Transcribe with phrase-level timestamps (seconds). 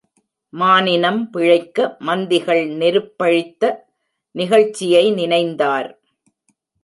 [0.53, 3.63] மானினம் பிழைக்க, மந்திகள் நெருப்பழித்த
[4.35, 5.89] நிகழ்ச்சியை நினைந்தார்.